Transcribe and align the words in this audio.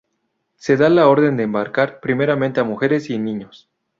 Se 0.55 0.77
da 0.77 0.89
la 0.89 1.07
orden 1.07 1.37
de 1.37 1.43
embarcar 1.43 1.99
primeramente 1.99 2.59
a 2.59 2.63
mujeres 2.63 3.07
y 3.11 3.19
niños. 3.19 3.69